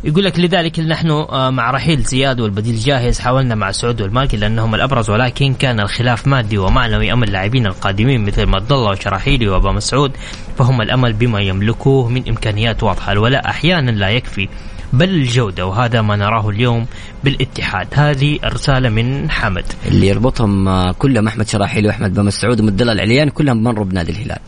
[0.06, 4.74] يقول لك لذلك نحن آه، مع رحيل زياد والبديل جاهز حاولنا مع سعود والمالكي لأنهم
[4.74, 10.12] الأبرز ولكن كان الخلاف مادي ومعنوي اما اللاعبين القادمين مثل مد الله وشراحيلي وأبا مسعود
[10.58, 14.48] فهم الأمل بما يملكوه من إمكانيات واضحة الولاء أحيانا لا يكفي
[14.92, 16.86] بل الجودة وهذا ما نراه اليوم
[17.24, 17.86] بالاتحاد.
[17.94, 19.64] هذه رساله من حمد.
[19.86, 24.38] اللي يربطهم آه، كلهم أحمد شراحيلي وأحمد بن مسعود ومدلل العليان كلهم مروا بنادي الهلال.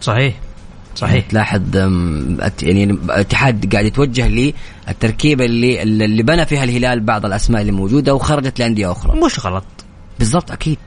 [0.00, 0.34] صحيح.
[0.96, 1.26] صحيح.
[1.26, 4.28] تلاحظ آم، أت- يعني الاتحاد قاعد يتوجه
[4.88, 9.20] للتركيبه اللي اللي بنى فيها الهلال بعض الأسماء اللي موجودة وخرجت لأندية أخرى.
[9.20, 9.64] مش غلط.
[10.18, 10.78] بالضبط أكيد.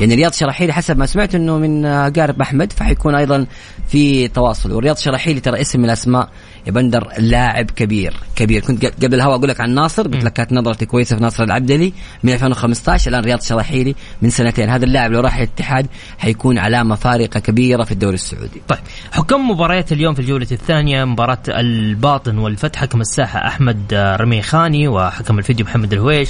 [0.00, 3.46] يعني رياض شراحيلي حسب ما سمعت إنه من آه، قارب أحمد فحيكون أيضا
[3.88, 4.72] في تواصل.
[4.72, 6.28] ورياض شراحيلي ترى اسم من الأسماء
[6.66, 8.62] يا بندر لاعب كبير كبير.
[8.62, 11.92] كنت قبل الهواء أقول لك عن ناصر قلت لك كانت نظرتي كويسة في ناصر العبدلي
[12.22, 14.70] من 2015 الآن رياض شراحيلي من سنتين.
[14.70, 15.86] هذا اللاعب لو راح الاتحاد
[16.18, 18.62] حيكون علامة فارقة كبيرة في الدوري السعودي.
[18.68, 18.78] طيب
[19.12, 25.38] حكم مباريات اليوم في الجولة الثانية مباراة الباطن والفتح حكم الساحة أحمد آه، رميخاني وحكم
[25.38, 26.28] الفيديو محمد الهويش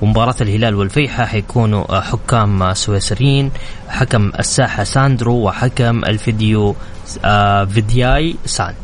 [0.00, 3.50] ومباراة الهلال والفيحة حيكونوا آه، حكام آه، سويسريين
[3.88, 6.74] حكم الساحة ساندرو وحكم الفيديو
[7.68, 8.74] فيدياي سان.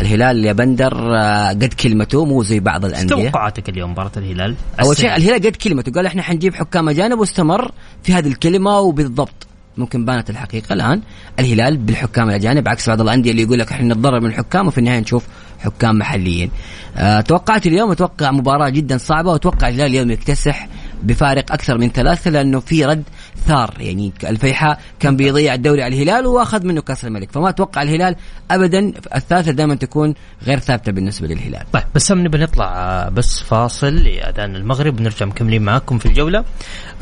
[0.00, 4.54] الهلال يا بندر آه، قد كلمته مو زي بعض إيش الأندية توقعاتك اليوم مباراة الهلال؟
[4.80, 5.16] أول شيء.
[5.16, 10.30] الهلال قد كلمته قال إحنا حنجيب حكام أجانب واستمر في هذه الكلمة وبالضبط ممكن بانت
[10.30, 11.00] الحقيقة الآن
[11.38, 15.00] الهلال بالحكام الأجانب عكس بعض الأندية اللي يقول لك إحنا نتضرر من الحكام وفي النهاية
[15.00, 15.24] نشوف
[15.58, 16.50] حكام محليين.
[16.96, 20.68] أه توقعت اليوم أتوقع مباراة جدا صعبة وأتوقع الهلال اليوم يكتسح
[21.02, 23.02] بفارق أكثر من ثلاثة لأنه في رد
[23.44, 27.32] اثار يعني الفيحاء كان بيضيع الدوري على الهلال وأخذ منه كأس الملك.
[27.32, 28.16] فما أتوقع الهلال
[28.50, 31.62] ابدا الثالثة دائما تكون غير ثابتة بالنسبة للهلال.
[31.72, 35.00] طيب بس نبي نطلع آه، بس فاصل لأذان المغرب.
[35.00, 36.44] ونرجع مكملين معاكم في الجولة.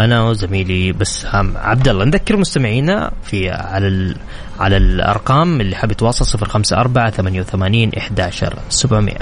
[0.01, 4.17] أنا وزميلي بسام عبد الله نذكر مستمعينا في على ال
[4.61, 9.17] على الأرقام اللي حاب يتواصل 054 88 11 700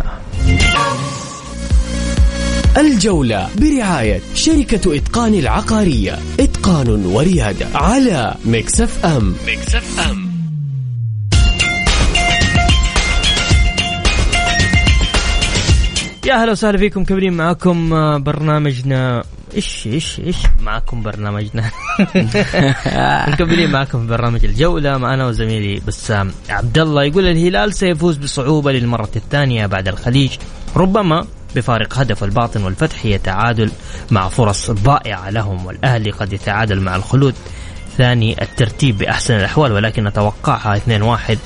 [2.76, 6.18] الجولة برعاية شركة إتقان العقارية.
[6.40, 9.34] إتقان وريادة على Mix FM.
[9.48, 10.23] Mix FM.
[16.26, 19.24] يا هلا وسهلا فيكم مكملين معاكم آه، برنامجنا.
[19.54, 21.70] إيش إيش إيش معاكم برنامجنا؟
[23.32, 29.66] مكملين معاكم برنامج الجولة معنا وزميلي بسام عبد الله يقول الهلال سيفوز بصعوبة للمرة الثانية
[29.66, 30.30] بعد الخليج
[30.76, 33.70] ربما بفارق هدف الباطن والفتح هي تعادل
[34.10, 37.34] مع فرص ضائعه لهم والأهلي قد يتعادل مع الخلود.
[37.98, 41.36] ثاني الترتيب بأحسن الأحوال ولكن نتوقعها 2-1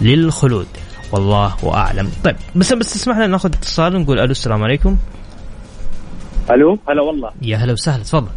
[0.00, 0.66] للخلود.
[1.12, 2.10] والله أعلم.
[2.24, 4.96] طيب بس بس تسمح لنا ناخذ اتصال ونقول ألو السلام عليكم.
[6.50, 7.30] ألو؟ هلا والله.
[7.42, 8.28] يا هلا وسهلا تفضل.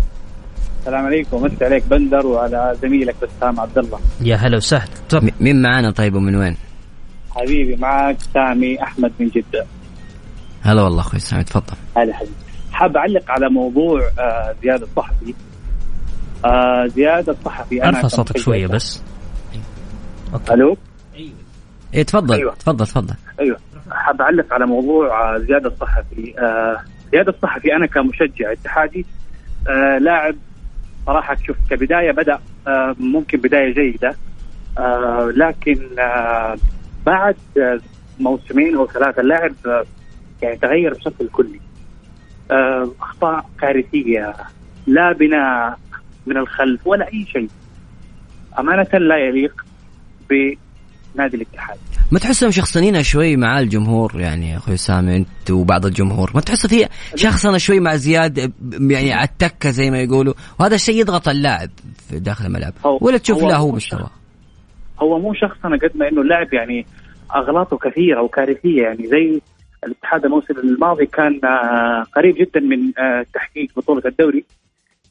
[0.79, 1.43] السلام عليكم.
[1.43, 3.99] مسي عليك بندر وعلى زميلك بسام عبد الله.
[4.21, 5.31] يا هلا وسهلا تفضل.
[5.39, 6.57] مين معانا طيب ومن وين؟
[7.31, 9.65] حبيبي معك سامي أحمد من جدة.
[10.61, 11.75] هلا والله أخوي سامي تفضل.
[11.97, 12.31] هلا حبيبي.
[12.71, 15.33] حاب أعلق على موضوع آه زياد الصحفي
[16.45, 19.01] آه زياد الصحفي أنا أرفع صوتك شوية بس.
[20.51, 20.77] ألو؟
[21.93, 22.35] إيه تفضل.
[22.35, 22.53] أيوة.
[22.55, 23.13] تفضل تفضل.
[23.39, 23.57] أيوه.
[23.91, 26.33] حاب أعلق على موضوع آه، زياد الصحفي.
[26.39, 26.77] آه
[27.11, 29.05] زياد الصحفي أنا كمشجع اتحادي
[29.69, 30.35] آه لاعب
[31.05, 34.15] صراحة شوف كبداية بدأ آه ممكن بداية جيدة
[34.77, 36.57] آه لكن آه
[37.05, 37.35] بعد
[38.19, 39.53] موسمين أو ثلاثة اللاعب
[40.41, 41.59] يعني تغير بشكل كلي.
[42.51, 44.33] آه أخطاء كارثية
[44.87, 45.79] لا بناء
[46.27, 47.49] من الخلف ولا أي شيء.
[48.59, 49.65] أمانة لا يليق
[51.15, 51.77] بنادي الاتحاد.
[52.11, 56.31] ما تحسهم شخصنين شوي مع الجمهور؟ يعني أخوي سامي أنت وبعض الجمهور.
[56.35, 58.37] ما تحس في شخصنة شوي مع زياد
[58.89, 61.69] يعني على التكه زي ما يقولوا؟ وهذا الشيء يضغط اللاعب
[62.09, 62.73] في داخل الملعب.
[63.01, 64.09] ولا تشوف له هو مستوى
[64.99, 66.85] هو مو شخصنا قد ما إنه اللاعب يعني
[67.35, 68.81] أغلاطه كثيرة وكارثية.
[68.81, 69.41] يعني زي
[69.83, 74.45] الاتحاد الموسم الماضي كان آه، قريب جدا من آه، تحقيق بطولة الدوري.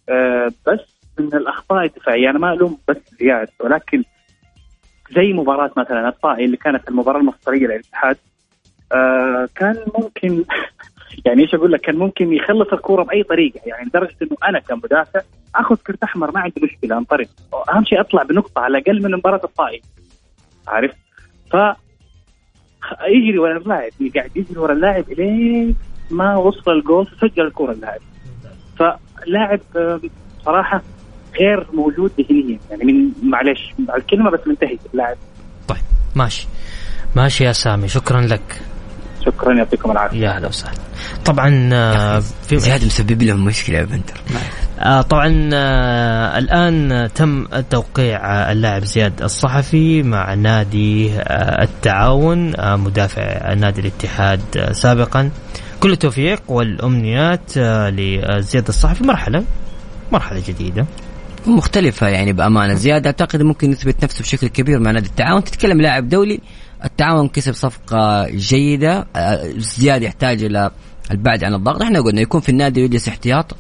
[0.09, 2.31] آه، بس من الأخطاء الدفاعية.
[2.31, 4.03] أنا ما ألوم بس زياد ولكن
[5.15, 8.17] زي مباراة مثلا الطائي اللي كانت المباراة المصريه للاتحاد
[8.93, 10.45] آه، كان ممكن
[11.27, 15.21] يعني إيش أقول لك؟ كان ممكن يخلص الكورة بأي طريقة يعني لدرجة إنه أنا كمدافع
[15.55, 17.29] آخذ كرت أحمر ما عندي مشكلة أنطرد.
[17.69, 19.83] أهم شيء أطلع بنقطة على الأقل من مباراة الطائي.
[20.69, 20.93] عارف؟
[21.53, 21.57] ف
[23.09, 25.77] يجري ورا اللاعب قاعد يجري ورا اللاعب إلين
[26.11, 28.01] ما وصل الجول سجل الكره اللاعب.
[28.77, 30.01] فلاعب آه،
[30.45, 30.83] صراحة
[31.41, 35.17] غير موجود ذهنيا يعني من معلش مع الكلمة بس منتهي اللاعب
[35.69, 35.79] طيب
[36.15, 36.47] ماشي.
[37.17, 38.61] ماشي يا سامي شكرا لك.
[39.27, 40.19] شكرا يعطيكم العافية.
[40.21, 40.75] يا هلا وسهلا.
[41.25, 44.15] طبعا آه، في زياد مسبب لهم مشكلة يا بندر
[44.81, 51.11] آه طبعا آه الآن تم توقيع اللاعب زياد الصحفي مع نادي
[51.63, 55.31] التعاون مدافع نادي الاتحاد سابقا.
[55.81, 59.05] كل التوفيق والأمنيات لزياد الصحفي.
[59.05, 59.45] مرحله
[60.13, 60.87] مرحله جديده
[61.49, 62.75] مختلفة يعني بأمانة.
[62.75, 65.45] زياد أعتقد ممكن يثبت نفسه بشكل كبير مع نادي التعاون.
[65.45, 66.41] تتكلم لاعب دولي
[66.85, 70.71] التعاون كسب صفقة جيدة آه، زياد يحتاج إلى
[71.11, 71.83] البعد عن الضغط.
[71.83, 73.57] إحنا قلنا يكون في النادي ويجلس احتياط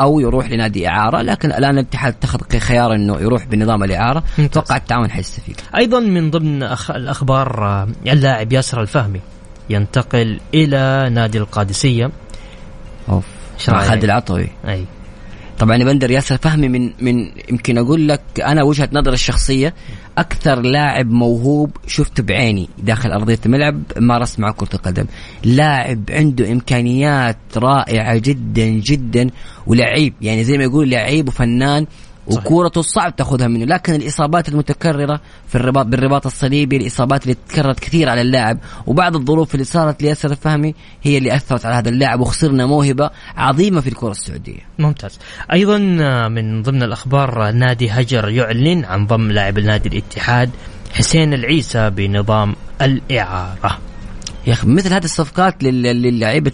[0.00, 4.22] أو يروح لنادي إعارة لكن الآن الاتحاد اتخذ خيار أنه يروح بنظام الإعارة.
[4.38, 4.44] ممتاز.
[4.44, 5.60] أتوقع التعاون حيستفيد.
[5.76, 6.90] أيضا من ضمن أخ...
[6.90, 9.20] الأخبار آه، اللاعب ياسر الفهمي
[9.70, 12.10] ينتقل إلى نادي القادسية.
[13.08, 13.24] رأيك؟
[13.68, 14.48] خالد العطوي.
[14.68, 14.84] أي.
[15.60, 19.74] طبعا يا بندر ياسر فهمي من من يمكن أقول لك أنا وجهة نظري الشخصية
[20.18, 25.04] أكثر لاعب موهوب شفته بعيني داخل أرضية الملعب مارست معه كرة القدم.
[25.44, 29.30] لاعب عنده إمكانيات رائعة جدا جدا
[29.66, 31.86] ولعيب يعني زي ما يقول لعيب وفنان
[32.30, 32.46] صحيح.
[32.46, 38.08] وكورته صعب تاخذها منه لكن الإصابات المتكررة في الرباط بالرباط الصليبي الإصابات اللي تكررت كثير
[38.08, 42.66] على اللاعب وبعض الظروف اللي صارت لياسر الفهمي هي اللي أثرت على هذا اللاعب وخسرنا
[42.66, 44.60] موهبة عظيمة في الكرة السعودية.
[44.78, 45.18] ممتاز.
[45.52, 50.50] أيضا آه، من ضمن الأخبار آه، نادي هجر يعلن عن ضم لاعب النادي الاتحاد
[50.92, 53.78] حسين العيسى بنظام الإعارة.
[54.50, 56.50] يا أخي مثل هذه الصفقات لل- للعيبة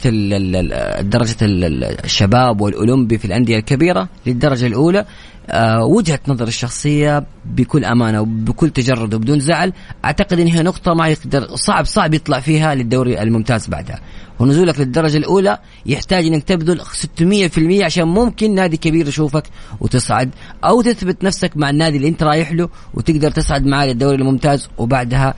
[1.01, 5.05] درجة ال- ال- الشباب والأولمبي في الأندية الكبيرة للدرجة الأولى.
[5.51, 9.73] آه، وجهة نظر الشخصية بكل أمانة وبكل تجرد وبدون زعل.
[10.05, 14.01] أعتقد إن هي نقطة ما يقدر صعب صعب يطلع فيها للدوري الممتاز بعدها.
[14.39, 19.43] ونزولك للدرجة الأولى يحتاج إنك تبذل 600% عشان ممكن نادي كبير يشوفك
[19.81, 20.31] وتصعد
[20.65, 25.35] أو تثبت نفسك مع النادي اللي أنت رايح له وتقدر تصعد معاه للدوري الممتاز وبعدها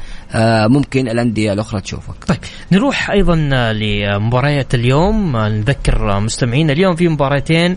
[0.69, 2.25] ممكن الأندية الأخرى تشوفك.
[2.27, 2.39] طيب
[2.73, 3.37] نروح أيضا
[3.73, 5.37] لمباريات اليوم.
[5.37, 7.77] نذكر مستمعينا اليوم في مباراتين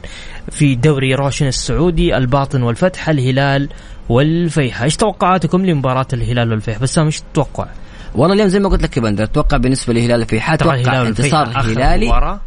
[0.51, 3.69] في دوري روشن السعودي الباطن والفتح الهلال
[4.09, 7.67] والفيحة إيش توقعاتكم لمباراة الهلال والفيحة بسام إيش تتوقع؟
[8.15, 12.39] والله اليوم زي ما قلت لك يا بندر أتوقع بالنسبة للهلال الفيحاء أتوقع انتصار هلالي.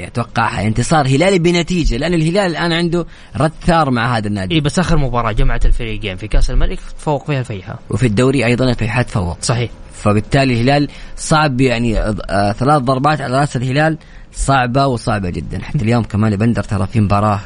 [0.00, 4.54] مباراة أتوقع انتصار هلالي بنتيجة لأن الهلال الآن عنده رد ثار مع هذا النادي.
[4.54, 7.78] اي بس آخر مباراة جمعت الفريقين في كأس الملك تفوق فيها الفيحاء.
[7.90, 9.38] وفي الدوري أيضا الفيحاء تفوق.
[9.42, 9.70] صحيح.
[9.92, 13.98] فبالتالي الهلال صعب يعني آه، ثلاث ضربات على رأس الهلال
[14.32, 15.62] صعبة وصعبة جدا.
[15.62, 17.40] حتى اليوم كمان بندر ترى في مباراة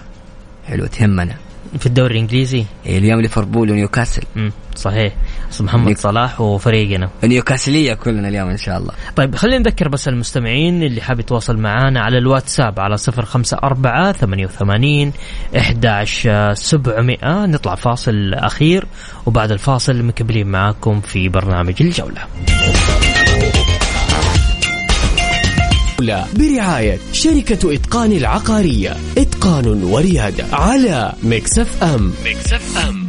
[0.68, 1.43] حلوة تهمنا.
[1.78, 4.22] في الدوري الإنجليزي؟ إيه، اليوم ليفربول ونيوكاسل.
[4.36, 5.12] امم صحيح.
[5.60, 7.10] محمد نيك- صلاح وفريقنا.
[7.24, 8.92] نيوكاسلية كلنا اليوم إن شاء الله.
[9.16, 14.12] طيب خلينا نذكر بس المستمعين اللي حاب يتواصل معنا على الواتساب على صفر خمسة أربعة
[14.12, 15.12] ثمانية وثمانين
[15.58, 17.46] إحداش سبعمائة.
[17.46, 18.86] نطلع فاصل أخير
[19.26, 21.82] وبعد الفاصل مكملين معاكم في برنامج
[26.04, 28.96] الجولة برعاية شركة إتقان العقارية.
[29.18, 33.08] إتقان وريادة على مكسف أم مكسف أم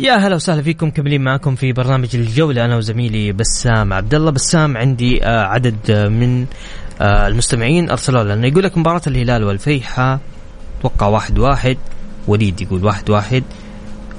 [0.00, 4.76] يا هلا وسهلا فيكم مكملين معكم في برنامج الجولة أنا وزميلي بسام عبد الله بسام
[4.76, 6.46] عندي آه، عدد آه، من
[7.00, 8.46] آه، المستمعين أرسلوا لنا.
[8.46, 10.20] يقول لك مباراة الهلال والفيحة
[10.82, 11.76] توقع واحد واحد.
[12.28, 13.44] وليد يقول واحد واحد.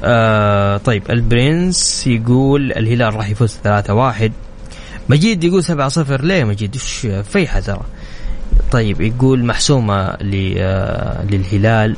[0.04, 4.32] آه طيب البرنس يقول الهلال راح يفوز ثلاثة واحد.
[5.10, 6.22] مجيد يقول سبعة صفر.
[6.22, 7.82] ليه مجيد وش فيحة ترى؟
[8.72, 11.96] طيب يقول محسومة آه، للهلال.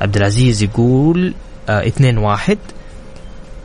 [0.00, 1.34] عبد العزيز يقول
[1.68, 2.58] آه اثنين واحد.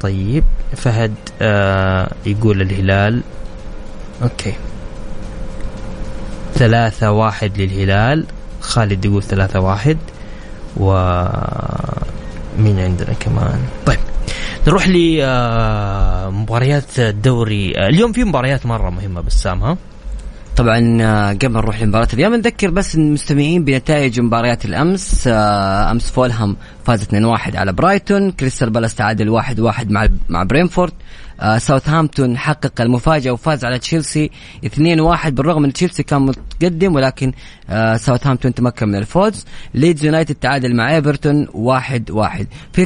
[0.01, 0.43] طيب
[0.75, 3.21] فهد آه يقول الهلال
[4.23, 4.53] أوكي.
[6.55, 8.25] ثلاثة واحد للهلال.
[8.61, 9.97] خالد يقول ثلاثة واحد.
[10.77, 10.93] و
[12.59, 13.99] مين عندنا كمان؟ طيب.
[14.67, 17.77] نروح لمباريات الدوري.
[17.77, 19.77] آه، اليوم في مباريات مرة مهمة بسام ها؟
[20.57, 26.57] طبعا آه، قبل نروح لمباراة اليوم نذكر بس المستمعين بنتائج مباريات الأمس آه، أمس فولهام
[26.85, 30.93] فاز 2-1 على برايتون كريستال بالاس تعادل 1-1 مع مع برينفورد
[31.32, 34.29] آه، ساوثهامبتون حقق المفاجأة وفاز على تشيلسي
[34.65, 37.31] 2-1 بالرغم إن تشيلسي كان متقدم ولكن
[37.95, 39.45] ساوثهامبتون تمكن من الفوز.
[39.73, 42.85] ليدز يونايتد تعادل مع ايفرتون 1-1 في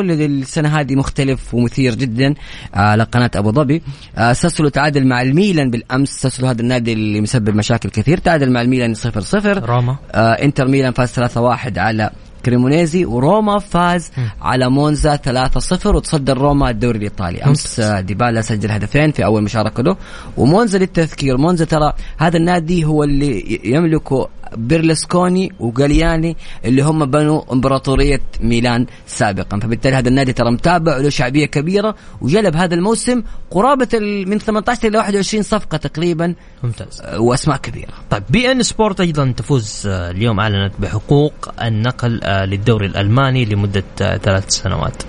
[0.00, 2.34] اللي السنة هذه مختلف ومثير جدا
[2.74, 3.82] آه، على قناة أبو ظبي.
[4.16, 6.08] آه، ساسولو تعادل مع الميلان بالأمس.
[6.08, 8.18] ساسولو هذا النادي اللي مسبب مشاكل كثير.
[8.18, 12.10] تعادل مع الميلان 0-0 روما آه إنتر ميلان فاز 3-1 على
[12.46, 14.10] كريمونيزي وروما فاز
[14.42, 17.44] على مونزا 3-0 وتصدر روما الدوري الإيطالي.
[17.44, 19.96] أمس ديبالا سجل هدفين في أول مشاركة له.
[20.36, 21.36] ومونزا للتذكير.
[21.36, 29.60] مونزا ترى هذا النادي هو اللي يملكه بيرلسكوني وجالياني اللي هم بنوا إمبراطورية ميلان سابقا.
[29.60, 33.88] فبالتالي هذا النادي ترى متابع وله شعبية كبيرة وجلب هذا الموسم قرابة
[34.26, 37.02] من 18 إلى 21 صفقة تقريبا ممتاز.
[37.16, 37.92] وأسماء كبيرة.
[38.10, 43.84] طيب بي إن سبورت أيضا تفوز آه، اليوم أعلنت بحقوق النقل آه، للدوري الألماني لمدة
[44.02, 45.02] آه، ثلاث سنوات.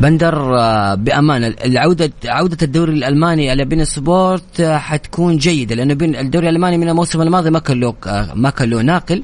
[0.00, 1.46] بندر آه، بأمانة.
[1.64, 6.78] العودة عودة الدوري الألماني على بي إن سبورت آه، حتكون جيدة لأنه بين الدوري الألماني
[6.78, 9.22] من الموسم الماضي ما كان له آه، ما كان له ناقل.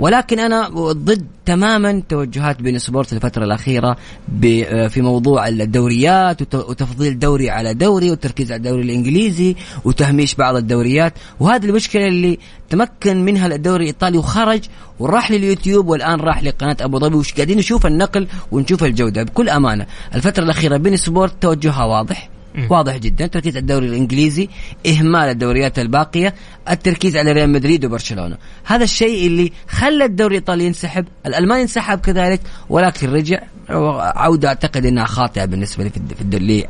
[0.00, 3.96] ولكن أنا ضد تماما توجهات بي إن سبورت الفترة الأخيرة
[4.44, 10.56] آه، في موضوع الدوريات وت- وتفضيل دوري على دوري والتركيز على الدوري الإنجليزي وتهميش بعض
[10.56, 11.14] الدوريات.
[11.40, 12.38] وهذه المشكلة اللي
[12.70, 14.60] تمكن منها الدوري الإيطالي وخرج
[14.98, 17.16] وراح لليوتيوب والآن راح لقناة أبو ظبي.
[17.16, 22.28] وش قاعدين نشوف النقل ونشوف الجودة؟ بكل أمانة الفترة الأخيرة بي إن سبورت توجهها واضح.
[22.70, 23.26] واضح جدا.
[23.26, 24.48] تركيز على الدوري الإنجليزي
[24.86, 26.34] إهمال الدوريات الباقية
[26.70, 28.36] التركيز على ريال مدريد وبرشلونة.
[28.64, 31.06] هذا الشيء اللي خلى الدوري الإيطالي ينسحب.
[31.26, 33.38] الالماني انسحب كذلك ولكن رجع.
[33.68, 36.64] عوده أعتقد إنها خاطئة بالنسبة لي في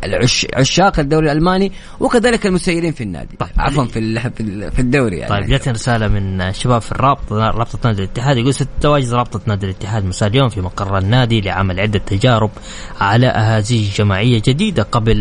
[0.55, 3.37] لعشاق الدوري الألماني وكذلك المسيرين في النادي.
[3.39, 3.49] طيب.
[3.59, 5.31] عفوا في ال- في في الدوري يعني.
[5.31, 10.05] طيب جاتني رسالة من شباب في الرابط رابطة نادي الاتحاد يقول ستواجد رابطة نادي الاتحاد
[10.05, 12.51] مساء اليوم في مقر النادي لعمل عدة تجارب
[13.01, 15.13] على أهازيج جماعية جديدة قبل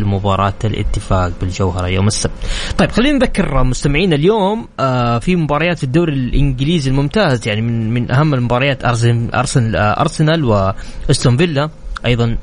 [0.53, 2.31] مباراة الاتفاق بالجوهرة يوم السبت.
[2.77, 8.11] طيب خلينا نذكر مستمعينا اليوم آه في مباريات في الدوري الإنجليزي الممتاز يعني من من
[8.11, 11.69] أهم المباريات أرسنال آه أرسنال وأستون فيلا
[12.05, 12.37] أيضا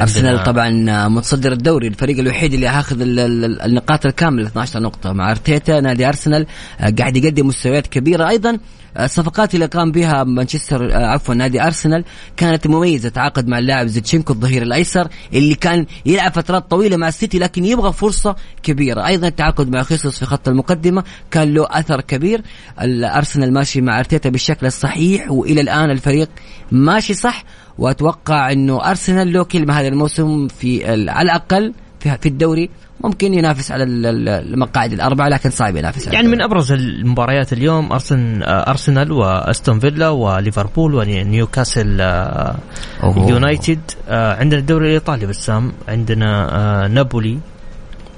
[0.00, 0.70] أرسنال طبعا
[1.08, 5.12] متصدر الدوري الفريق الوحيد اللي هاخذ ال- ال- النقاط الكاملة 12 نقطة.
[5.12, 6.46] مع أرتيتا نادي أرسنال
[6.80, 8.28] آه، قاعد يقدم مستويات كبيرة.
[8.28, 8.58] أيضا
[9.00, 12.04] الصفقات اللي قام بها مانشستر آه، عفوا نادي أرسنال
[12.36, 17.38] كانت مميزة تعاقد مع اللاعب زيتشينكو الظهير الأيسر اللي كان يلعب فترات طويلة مع السيتي
[17.38, 19.06] لكن يبغى فرصة كبيرة.
[19.06, 22.42] أيضا التعاقد مع خيسوس في خط المقدمة كان له أثر كبير.
[22.82, 26.28] الارسنال ماشي مع أرتيتا بالشكل الصحيح وإلى الآن الفريق
[26.72, 27.44] ماشي صح.
[27.80, 32.70] وأتوقع إنه أرسنال له كلمة هذا الموسم في على الأقل في الدوري
[33.04, 39.12] ممكن ينافس على المقاعد الأربعة لكن صعب ينافس يعني من أبرز المباريات اليوم ارسن أرسنال
[39.12, 42.56] وأستون فيلا وليفربول ونيوكاسل آه،
[43.02, 43.80] يونايتد.
[44.08, 47.38] آه، عندنا الدوري الإيطالي بسام عندنا آه، نابولي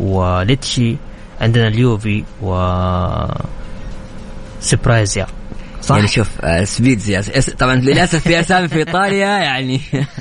[0.00, 0.96] وليتشي
[1.40, 2.54] عندنا اليوفي و
[4.60, 5.26] سبرايزيا
[5.82, 6.28] صح؟ يعني شوف
[6.64, 7.22] سبيتزيا
[7.58, 9.80] طبعا للأسف في أسامي في إيطاليا يعني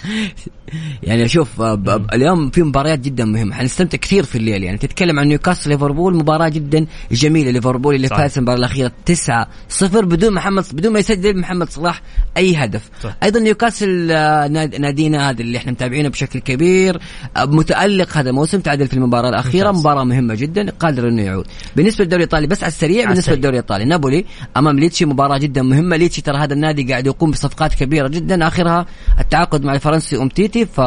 [1.03, 5.27] يعني شوف آه، اليوم في مباريات جدا مهمة حنستمتع كثير في الليل يعني تتكلم عن
[5.27, 10.93] نيوكاسل ليفربول مباراة جدا جميلة ليفربول اللي فاز المباراة الأخيرة 9 0 بدون محمد بدون
[10.93, 12.01] ما يسجل محمد صلاح
[12.37, 12.89] أي هدف.
[13.03, 13.15] صح.
[13.23, 16.99] أيضا نيوكاسل آه، نادينا هذا اللي إحنا متابعينه بشكل كبير
[17.37, 19.81] آه، متألق هذا الموسم تعادل في المباراة الأخيرة ممتاز.
[19.81, 21.45] مباراة مهمة جدا قادر إنه يعود.
[21.75, 24.25] بالنسبة للدوري الإيطالي بس على السريع بالنسبة للدوري الإيطالي نابولي
[24.57, 25.95] أمام ليتشي مباراة جدا مهمة.
[25.95, 28.47] ليتشي ترى هذا النادي قاعد يقوم بصفقات كبيرة جدا.
[28.47, 28.85] آخرها
[29.19, 30.65] التعاقد مع الفرنسي أمتيتي.
[30.65, 30.79] ف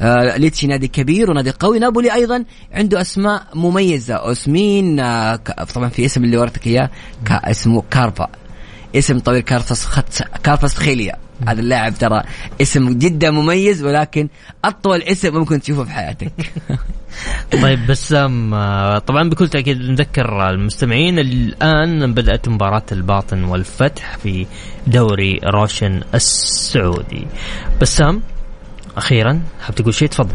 [0.00, 1.78] آه، نادي كبير ونادي قوي.
[1.78, 4.14] نابولي أيضا عنده أسماء مميزة.
[4.14, 5.36] أوسمين آه،
[5.74, 6.90] طبعا في اسم اللي ورتك إياه
[7.30, 8.28] اسمه كارفا.
[8.96, 10.04] اسم طويل كارفاس خط
[10.42, 11.29] كارفاس خيليا.
[11.48, 12.22] هذا اللاعب ترى
[12.60, 14.28] اسم جدا مميز ولكن
[14.64, 16.32] أطول اسم ممكن تشوفه في حياتك.
[17.62, 24.46] طيب بسام آه، طبعا بكل تأكيد نذكر المستمعين الآن بدأت مباراة الباطن والفتح في
[24.86, 27.26] دوري روشن السعودي.
[27.80, 28.22] بسام
[28.96, 30.34] أخيرا حاب تقول شيء؟ تفضل.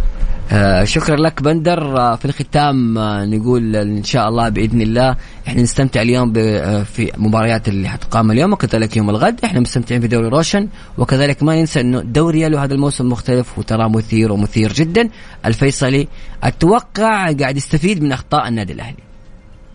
[0.51, 1.97] آه شكرا لك بندر.
[1.97, 5.15] آه في الختام آه نقول إن شاء الله بإذن الله
[5.47, 9.39] إحنا نستمتع اليوم آه في مباريات اللي حتقام اليوم وكذلك يوم الغد.
[9.45, 10.67] إحنا مستمتعين في دوري روشن
[10.97, 15.09] وكذلك ما ننسى إنه دوري يلو هذا الموسم مختلف وترى مثير ومثير جدا.
[15.45, 16.07] الفيصلي
[16.43, 19.03] أتوقع قاعد يستفيد من أخطاء النادي الأهلي.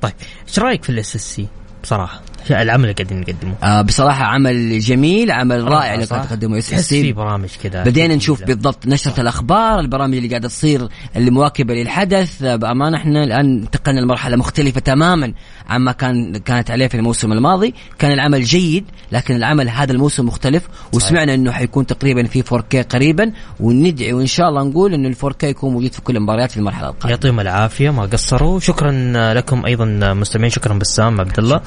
[0.01, 0.13] طيب
[0.49, 1.47] إيش رأيك في ال SSC
[1.83, 2.21] بصراحة.
[2.51, 3.55] العمل اللي قاعدين نقدمه.
[3.63, 8.45] آه بصراحة عمل جميل عمل رائع اللي قاعد تقدمه SSC في برامج كذا بدينا نشوف
[8.45, 9.19] بالضبط نشرة صح.
[9.19, 12.43] الأخبار البرامج اللي قاعدة تصير اللي مواكبة للحدث.
[12.43, 15.33] بأمانة إحنا الآن انتقلنا لمرحلة مختلفة تماما
[15.69, 17.75] عما كان كانت عليه في الموسم الماضي.
[17.99, 20.69] كان العمل جيد لكن العمل هذا الموسم مختلف.
[20.93, 23.33] وسمعنا إنه حيكون تقريبا في 4K قريبا.
[23.61, 26.89] وندعي وإن شاء الله نقول إنه ال 4K يكون موجود في كل المباريات في المرحلة
[26.89, 27.11] القادمة.
[27.11, 28.61] يعطيهم العافية ما قصروا.
[28.61, 28.93] شكرا
[29.35, 31.61] لكم أيضا مستمعين شكرا بسام عبد الله.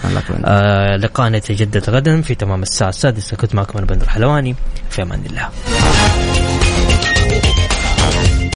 [0.45, 0.62] آه
[0.97, 3.37] لقاءنا يتجدد غدا في تمام الساعة السادسة.
[3.37, 4.55] كنت معكم أنا بندر حلواني.
[4.89, 5.49] في أمان الله.